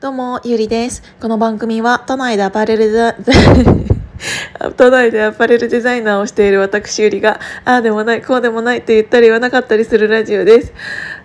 [0.00, 1.02] どうも、ゆりです。
[1.20, 3.16] この番組は、都内でアパレルデザ
[4.76, 10.72] 都内でアパレルデザイナーをしている私ゆりが、ああでもない、こうでもないって言ったり言わなかったりするラジオです。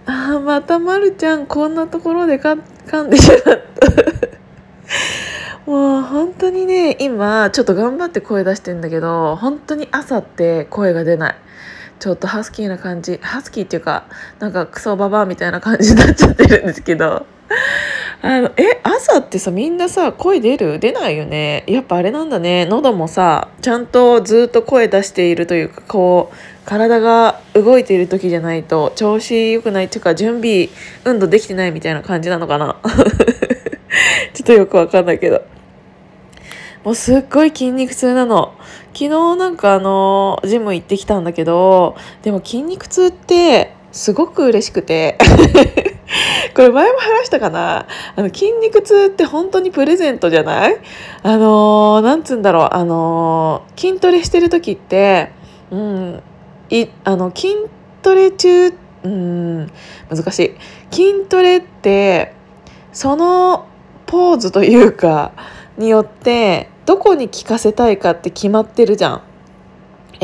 [0.07, 2.57] ああ、またまるちゃん、こんなところでか
[2.87, 3.91] 噛んでしまった。
[5.71, 11.35] もう本当にね、今、ちょっと頑張って声出してんだけど、本当に朝って声が出ない。
[11.99, 14.05] ちょっとハスキーな感じ、ハスキーっていうか、
[14.39, 17.27] なんかクソババアみたいな感じになっちゃってるんですけど、
[18.25, 20.79] あのえ朝ってさみんなさ声出る？
[20.79, 21.65] 出ないよね。
[21.67, 22.65] やっぱあれなんだね。
[22.65, 26.35] 喉もさちゃんとずっと声出しているというかこう
[26.65, 30.69] 体が動いている時じゃないと調子良くないっていうか準備
[31.03, 32.77] 運動できてないみたいな感じなのかな。
[34.33, 35.41] ちょっとよくわかんないけど。
[36.85, 38.53] もうすっごい筋肉痛なの。
[38.93, 45.17] 昨日なんかあのジム行ってきたんだけどでも筋肉痛ってすごく嬉しくて。
[46.55, 47.87] これ前も話したかな？
[48.15, 50.77] あの筋肉痛って本当にプレゼントじゃない？
[51.23, 52.69] あのー、なんつうんだろう？
[52.71, 55.31] あのー、筋トレしてる時って
[55.71, 56.23] うん
[56.69, 57.55] いあの筋
[58.01, 59.67] トレ中うん
[60.09, 60.55] 難しい。
[60.91, 62.33] 筋トレって
[62.91, 63.65] その
[64.05, 65.31] ポーズというか
[65.77, 69.21] によってどこに効かせたいかって決まってるじゃん。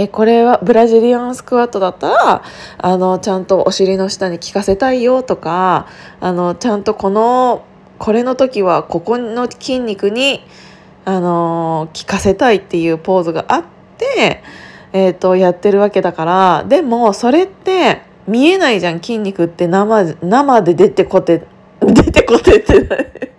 [0.01, 2.43] えこれはブラジリアンスクワットだったら
[2.77, 5.87] あのちゃんとお尻の下に効かせたいよとか
[6.21, 7.65] あのちゃんとこの
[7.97, 10.41] これの時はここの筋肉に
[11.03, 13.63] あの効かせたいっていうポーズがあっ
[13.97, 14.41] て、
[14.93, 21.45] えーと、やってるわけだからでもそれって見えないじゃん筋肉って生生で出てこて
[21.81, 23.33] 出てこてって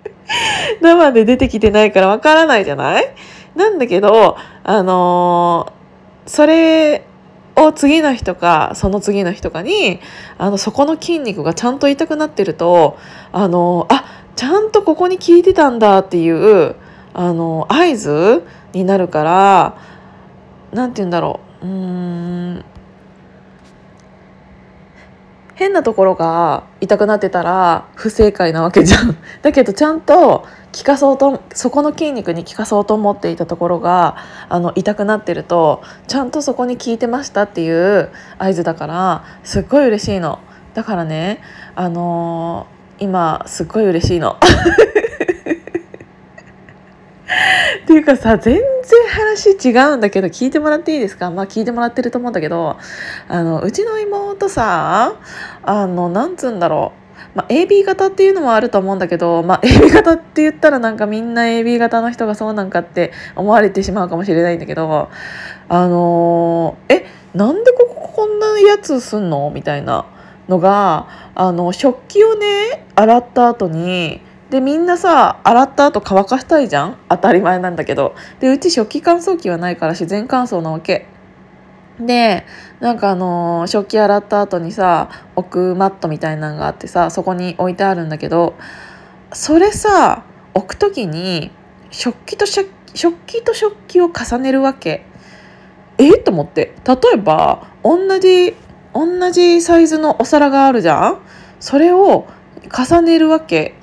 [0.83, 3.15] 生で出てきてないからわからないじゃない？
[3.55, 5.80] なんだけどあのー
[6.31, 7.05] それ
[7.57, 9.99] を次の日とかその次の日とかに
[10.39, 12.97] あのそこの筋肉がちゃんと痛くなってると
[13.33, 14.05] あのあ
[14.37, 16.77] ちゃんとここに効いてたんだっていう
[17.15, 19.77] あの合図になるから
[20.73, 21.67] 何て言うんだろう。
[21.67, 22.65] うん。
[25.61, 29.19] 変なところが痛くなってたら不正解なわけじゃん。
[29.43, 34.17] だけどちゃんと効かそうとそこの筋肉に効かそうと思っていたところが
[34.49, 40.39] あの痛くなってるとちゃんとそこに効いてましたっていう合図だからすっごい嬉しいの。
[40.73, 41.43] だからね
[41.75, 44.39] あのー、今すっごい嬉しいの。
[47.85, 51.31] っていうかさ全然話違うんだけど聞いてもらっていいですか？
[51.31, 52.79] まあ聞いてもらってると思うんだけど
[53.29, 55.17] あのうちの妹さ
[55.63, 56.93] あのなんつうんだろ
[57.35, 65.11] う、まあ、AB 型っていうのもあると思うんだけど、まあ、AB 型って言ったらなんかみんな AB 型の人がそうなんかって思われてしまうかもしれないんだけど
[65.69, 69.51] あのえなんでこここんなやつすんの？
[69.51, 70.07] みたいな
[70.49, 76.97] のがあの食器をね洗った後にでみんなさ洗った後乾かしたいじゃん？
[77.09, 78.17] 当たり前なんだけど。
[78.41, 81.07] でうち食器乾燥機はないから自然乾燥なわけ。
[82.01, 82.45] で
[82.81, 88.55] なんかあのー、食器洗った後にさ置くマットみたいなのがあってさそこに置いてあるんだけど
[89.33, 90.25] それさ
[90.55, 91.51] 置く時に
[91.91, 92.69] 食器と食
[93.27, 95.05] 器と食器を重ねるわけ。
[95.99, 96.17] え？
[96.19, 96.75] っと思って。
[96.85, 98.57] 例えば同じ
[98.93, 101.19] 同じサイズのお皿があるじゃん？
[101.61, 102.27] それを
[102.77, 103.75] 重ねるわけ。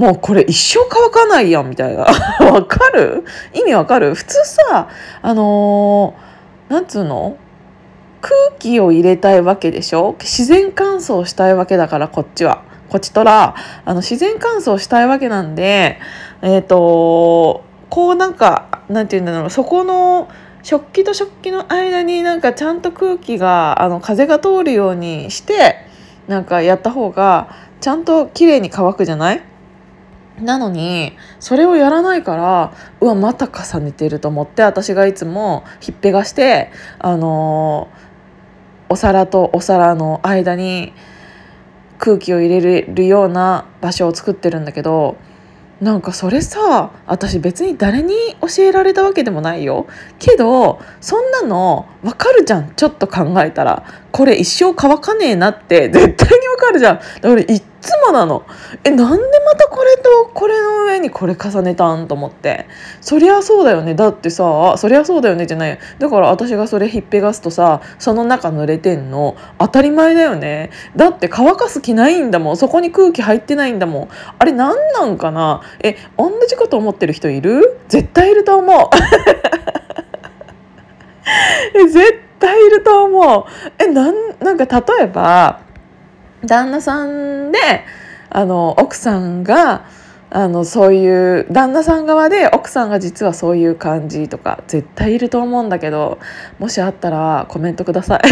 [0.00, 2.06] もうこれ一生乾かないやんみたいな。
[2.50, 3.22] わかる？
[3.52, 4.14] 意味わかる？
[4.14, 4.88] 普通さ
[5.20, 7.36] あのー、なんつうの？
[8.22, 10.16] 空気を入れたいわけでしょ？
[10.18, 12.62] 自然乾燥したいわけだからこっちは。
[12.88, 15.98] こっちとらあの自然乾燥したいわけなんで
[16.40, 19.50] えっ、ー、とこうなんかなんて言うんだろう。
[19.50, 20.28] そこの
[20.62, 25.76] 食器と食器の間になんかちゃんと空気があの風が通るようにして
[26.26, 29.42] なんかやった方がちゃんと綺麗に乾くじゃない？
[30.42, 40.92] なのにそれをやらないからうわまた重ねてると思って私がいつもひっぺがしてあのー、お皿とお皿の間に
[41.98, 45.16] 空気を入れるような場所を作ってるんだけど
[45.80, 49.86] なんかそれさ私別に誰に教えられたわけでもないよ。
[50.18, 52.74] けどそんなの分かるじゃん。
[52.74, 53.84] ちょっと考えたら。
[54.12, 56.29] これ一生乾かねえなって絶対
[56.72, 56.96] に分かるじゃん。
[57.20, 58.44] だからいっつもなの。
[58.84, 62.66] えなんでまたこれとこれの上にこれ重ねたんと思って。
[63.00, 63.94] そりゃそうだよね。
[63.94, 65.46] だってさそりゃそうだよね。
[65.46, 70.70] じゃないだから私がそれひっぺがすとさその中濡れてんの当たり前だよね。
[70.96, 72.56] だって乾かす気ないんだもん。
[72.56, 74.08] そこに空気入ってないんだもん。
[74.38, 75.62] あれ何なんかな？
[75.82, 77.80] え同じこと思ってる人いる？
[77.88, 78.88] 絶対いると思う。
[81.74, 83.44] え絶対いると思う。
[83.78, 84.64] えなんなんか
[84.98, 85.60] 例えば
[86.44, 87.58] 旦那さんで
[88.30, 89.84] あの奥さんが
[90.30, 96.20] あのそういう旦那さん側で奥さんが実はそういう感じとか絶対いると思うんだけど
[96.60, 98.20] もしあったらコメントください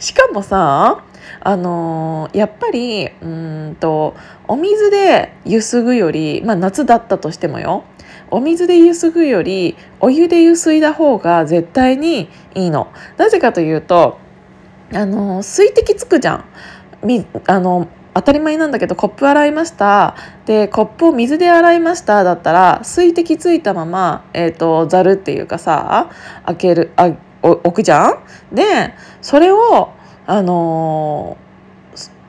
[0.00, 1.04] しかもさ
[1.42, 4.14] あの、やっぱりうんと
[4.46, 7.84] お水でゆすぐより、まあ、夏だったとしてもよ
[8.30, 12.92] お水でゆすぐよりお湯でゆすいだ方が絶対にいいの。
[13.16, 14.18] なぜかというと
[14.92, 16.44] あの水滴つくじゃん。
[17.04, 20.16] みあの当たり前なんだけどコップ洗いました。
[20.44, 22.24] でコップを水で洗いました。
[22.24, 26.10] だったら水滴ついたまま、えーと、ざるっていうかさ
[26.44, 28.54] 開けるあ置くじゃん？
[28.54, 29.92] でそれを
[30.26, 31.38] あの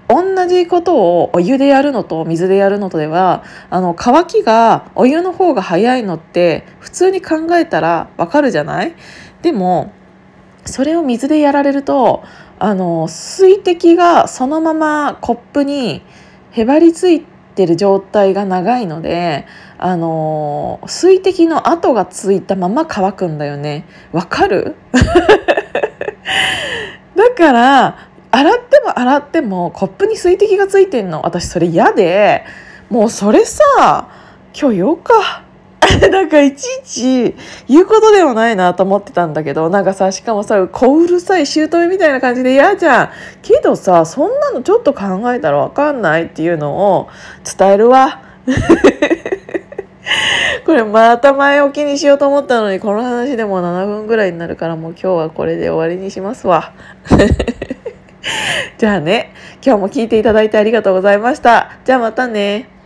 [0.08, 8.94] ー、同じことをお湯でやるのと水でやるのとではあの乾きがお湯の方が早いのって普通に考えたらわかるじゃない？
[9.42, 9.92] でも
[10.64, 12.24] それを水でやられると
[12.64, 16.04] あの水滴がそのままコップに
[16.52, 19.48] へばりついてる状態が長いので
[19.80, 23.88] あの水滴の跡がついたまま乾くんだよね。
[24.12, 24.76] わかる？
[27.16, 27.98] だから
[28.30, 31.24] 洗っても洗ってもコップに水滴がついてんの。
[31.24, 32.44] 私それ嫌で。
[32.92, 33.64] もうそれさ
[34.54, 35.44] 今日よか
[36.12, 37.36] なんかいちいち
[37.68, 43.10] 言うことでもないなと思ってたんだけどなんかさしかもさ小うるさい姑みたいな感じで嫌じゃん。
[43.42, 47.10] けどさそんなのちょっと考えたら分かんないっていうのを
[47.58, 48.22] 伝えるわ。
[50.66, 56.74] これまた前置きにしようと思ったのにこの話でも7分ぐらいになるからもう今日はこれで終わりにしますわ。
[58.78, 59.34] じゃあね
[59.66, 61.72] 今日も聞いていただいてありがとうございました。
[61.86, 62.81] じゃあまたね。